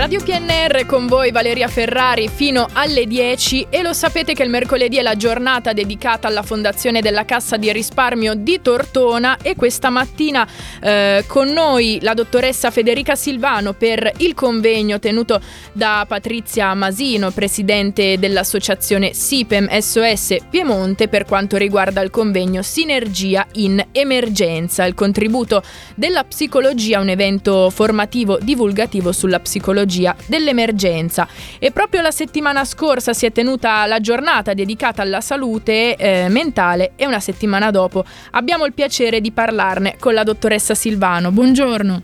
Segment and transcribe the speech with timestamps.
[0.00, 4.96] Radio PNR con voi Valeria Ferrari fino alle 10 e lo sapete che il mercoledì
[4.96, 9.36] è la giornata dedicata alla fondazione della Cassa di risparmio di Tortona.
[9.42, 10.48] E questa mattina
[10.80, 15.38] eh, con noi la dottoressa Federica Silvano per il convegno tenuto
[15.72, 23.84] da Patrizia Masino, presidente dell'associazione SIPEM SOS Piemonte per quanto riguarda il convegno Sinergia in
[23.92, 25.62] emergenza, il contributo
[25.94, 29.88] della psicologia, un evento formativo divulgativo sulla psicologia
[30.26, 31.26] dell'emergenza.
[31.58, 36.92] E proprio la settimana scorsa si è tenuta la giornata dedicata alla salute eh, mentale
[36.96, 41.32] e una settimana dopo abbiamo il piacere di parlarne con la dottoressa Silvano.
[41.32, 42.02] Buongiorno.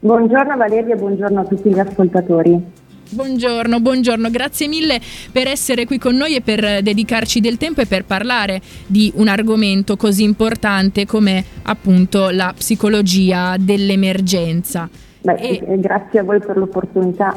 [0.00, 2.80] Buongiorno Valeria buongiorno a tutti gli ascoltatori.
[3.12, 4.98] Buongiorno, buongiorno, grazie mille
[5.30, 9.28] per essere qui con noi e per dedicarci del tempo e per parlare di un
[9.28, 14.88] argomento così importante come appunto la psicologia dell'emergenza.
[15.22, 15.78] Beh, e...
[15.78, 17.34] Grazie a voi per l'opportunità.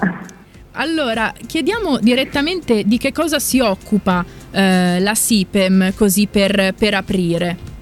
[0.78, 7.74] Allora, chiediamo direttamente di che cosa si occupa eh, la SIPEM, così per, per aprire.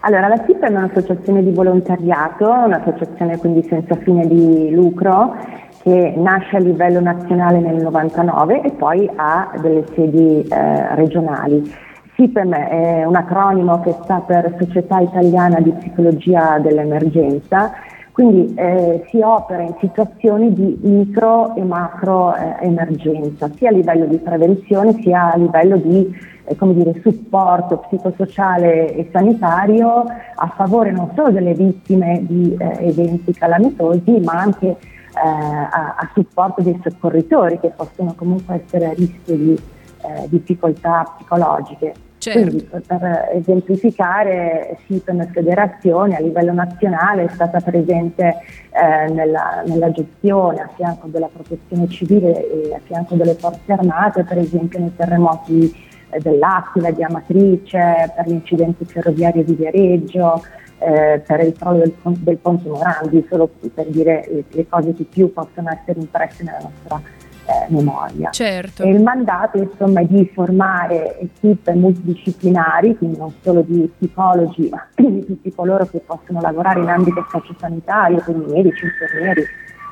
[0.00, 5.36] Allora, la SIPEM è un'associazione di volontariato, un'associazione quindi senza fine di lucro
[5.82, 11.72] che nasce a livello nazionale nel 99 e poi ha delle sedi eh, regionali.
[12.16, 17.72] SIPEM è un acronimo che sta per Società Italiana di Psicologia dell'Emergenza
[18.16, 24.06] quindi eh, si opera in situazioni di micro e macro eh, emergenza, sia a livello
[24.06, 31.10] di prevenzione sia a livello di eh, dire, supporto psicosociale e sanitario a favore non
[31.14, 34.78] solo delle vittime di eh, eventi calamitosi, ma anche eh,
[35.18, 42.05] a, a, supporto dei soccorritori che possono comunque essere a rischio di eh, difficoltà psicologiche.
[42.26, 42.40] Certo.
[42.40, 48.38] Quindi per esemplificare SIPEM Federazione a livello nazionale è stata presente
[48.70, 54.24] eh, nella, nella, gestione a fianco della protezione civile e a fianco delle forze armate,
[54.24, 55.72] per esempio nei terremoti
[56.10, 60.42] eh, dell'Aquila, di Amatrice, per l'incidente ferroviario di Viareggio,
[60.78, 65.04] eh, per il crollo del, del, Ponte Morandi, solo per dire le, le cose che
[65.04, 67.00] più possono essere impresse nella nostra
[67.46, 68.30] eh, memoria.
[68.30, 68.82] Certo.
[68.82, 74.86] E il mandato insomma, è di formare equip multidisciplinari, quindi non solo di psicologi, ma
[74.94, 79.44] di tutti coloro che possono lavorare in ambito sociosanitario, quindi medici, infermieri,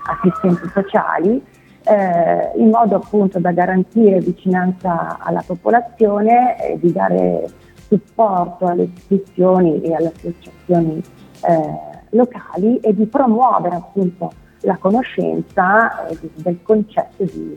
[0.07, 1.43] assistenti sociali,
[1.85, 7.45] eh, in modo appunto da garantire vicinanza alla popolazione e di dare
[7.87, 11.03] supporto alle istituzioni e alle associazioni
[11.47, 14.33] eh, locali e di promuovere appunto
[14.65, 17.55] la conoscenza eh, del concetto di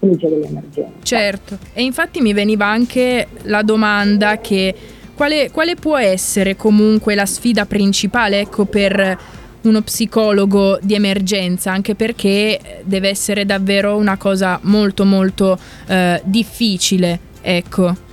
[0.00, 0.92] legge dell'emergenza.
[1.02, 4.74] Certo, e infatti mi veniva anche la domanda che
[5.14, 9.18] quale, quale può essere comunque la sfida principale ecco, per
[9.62, 17.18] uno psicologo di emergenza, anche perché deve essere davvero una cosa molto molto eh, difficile,
[17.42, 18.08] ecco.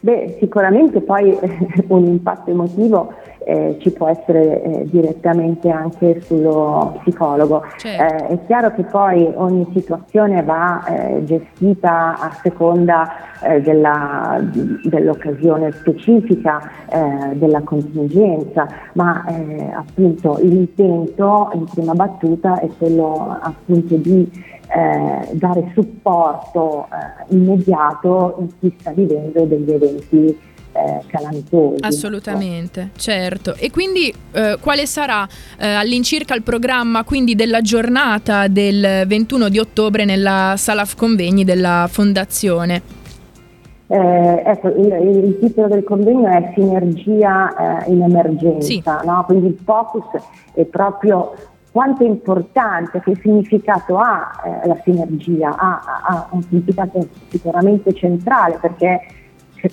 [0.00, 1.34] Beh, sicuramente poi
[1.88, 7.62] un impatto emotivo eh, ci può essere eh, direttamente anche sullo psicologo.
[7.76, 8.14] Certo.
[8.14, 13.10] Eh, è chiaro che poi ogni situazione va eh, gestita a seconda
[13.42, 14.40] eh, della,
[14.84, 19.24] dell'occasione specifica, eh, della contingenza, ma
[19.74, 24.52] appunto l'intento in prima battuta è quello appunto di
[25.32, 26.88] dare supporto
[27.28, 30.36] immediato in chi sta vivendo degli eventi
[30.74, 31.76] eh, calamitosi.
[31.80, 33.54] Assolutamente, certo.
[33.54, 35.26] E quindi eh, quale sarà
[35.58, 41.86] eh, all'incirca il programma quindi, della giornata del 21 di ottobre nella sala convegni della
[41.88, 43.02] Fondazione?
[43.86, 44.92] Eh, ecco, il,
[45.24, 48.82] il, titolo del convegno è Sinergia eh, in emergenza, sì.
[49.04, 49.24] no?
[49.26, 50.04] quindi il focus
[50.54, 51.34] è proprio
[51.70, 58.58] quanto è importante, che significato ha eh, la sinergia, ha, ha, un significato sicuramente centrale
[58.60, 59.00] perché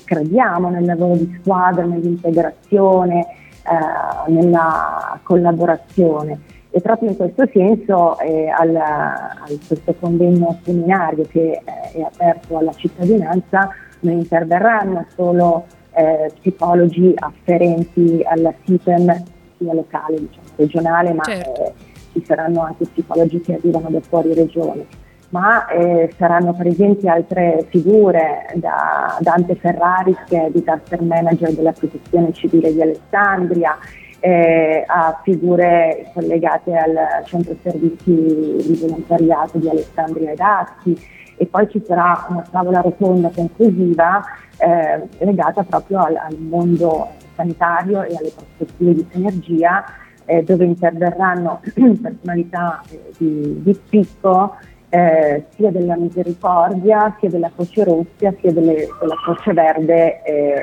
[0.03, 3.27] crediamo nel lavoro di squadra, nell'integrazione,
[3.63, 6.39] eh, nella collaborazione.
[6.69, 11.61] E proprio in questo senso eh, al, a questo convegno seminario che eh,
[11.91, 13.69] è aperto alla cittadinanza
[14.01, 19.23] non interverranno solo eh, psicologi afferenti alla SIPEM
[19.57, 21.65] sia locale, diciamo, regionale, ma certo.
[21.65, 21.73] Eh,
[22.13, 24.85] ci saranno anche psicologi che arrivano da fuori regione
[25.31, 32.31] ma eh, saranno presenti altre figure, da Dante Ferraris che è disaster manager della protezione
[32.33, 33.77] civile di Alessandria,
[34.19, 40.99] eh, a figure collegate al centro servizi di volontariato di Alessandria ed Asti
[41.37, 44.23] e poi ci sarà una tavola rotonda conclusiva
[44.57, 49.83] eh, legata proprio al, al mondo sanitario e alle prospettive di sinergia
[50.25, 54.55] eh, dove interverranno personalità eh, di, di spicco
[54.91, 60.61] eh, sia della Misericordia, sia della Croce Rossa, sia delle, della Croce Verde eh,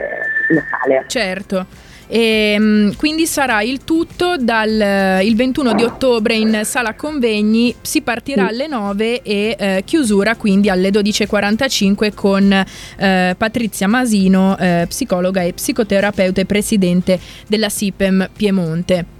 [0.50, 1.04] locale.
[1.08, 1.66] Certo.
[2.10, 8.02] E, ehm, quindi sarà il tutto dal il 21 di ottobre in sala convegni, si
[8.02, 15.42] partirà alle 9 e eh, chiusura quindi alle 12.45 con eh, Patrizia Masino, eh, psicologa
[15.42, 19.18] e psicoterapeuta e presidente della SIPEM Piemonte.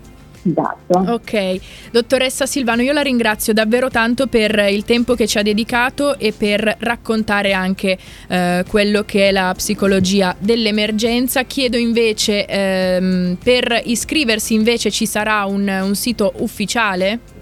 [0.51, 1.13] Esatto.
[1.13, 6.19] Ok, dottoressa Silvano, io la ringrazio davvero tanto per il tempo che ci ha dedicato
[6.19, 7.99] e per raccontare anche
[8.29, 11.43] eh, quello che è la psicologia dell'emergenza.
[11.43, 17.37] Chiedo invece, ehm, per iscriversi invece ci sarà un, un sito ufficiale?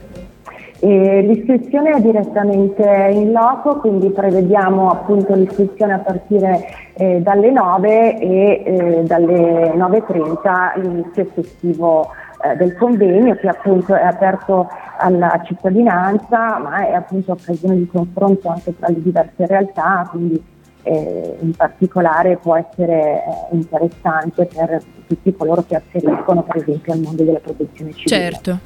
[0.79, 2.83] E l'iscrizione è direttamente
[3.13, 10.81] in loco, quindi prevediamo appunto l'iscrizione a partire eh, dalle 9 e eh, dalle 9.30
[10.83, 12.11] l'inizio effettivo
[12.43, 14.69] eh, del convegno che appunto è aperto
[14.99, 20.43] alla cittadinanza ma è appunto occasione di confronto anche tra le diverse realtà, quindi
[20.83, 27.01] eh, in particolare può essere eh, interessante per tutti coloro che afferiscono per esempio al
[27.01, 28.17] mondo della protezione civile.
[28.17, 28.59] Certo.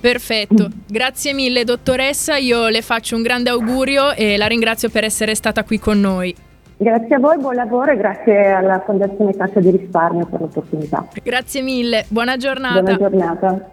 [0.00, 5.36] Perfetto, grazie mille dottoressa, io le faccio un grande augurio e la ringrazio per essere
[5.36, 6.34] stata qui con noi.
[6.82, 11.06] Grazie a voi, buon lavoro e grazie alla Fondazione Cassa di Risparmio per l'opportunità.
[11.22, 12.80] Grazie mille, buona giornata.
[12.80, 13.72] Buona giornata.